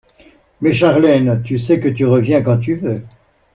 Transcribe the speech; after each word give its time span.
Mais 0.61 0.73
Charlène, 0.73 1.43
tu 1.43 1.59
sais 1.59 1.79
que 1.79 1.87
tu 1.87 2.07
reviens 2.07 2.41
quand 2.41 2.57
tu 2.57 2.73
veux! 2.73 3.05